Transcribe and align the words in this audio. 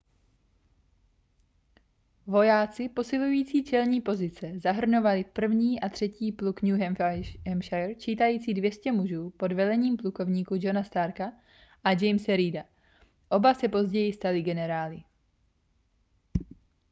vojáci 2.27 2.89
posilující 2.89 3.63
čelní 3.63 4.01
pozice 4.01 4.51
zahrnovali 4.59 5.25
1. 5.41 5.57
a 5.81 5.89
3. 5.89 6.11
pluk 6.37 6.61
new 6.61 6.79
hampshire 7.47 7.95
čítající 7.95 8.53
200 8.53 8.91
mužů 8.91 9.29
pod 9.29 9.51
velením 9.51 9.97
plukovníků 9.97 10.55
johna 10.59 10.83
starka 10.83 11.31
a 11.83 11.91
jamese 11.91 12.35
reeda 12.37 12.63
oba 13.29 13.53
se 13.53 13.67
později 13.67 14.13
stali 14.13 14.41
generály 14.41 15.03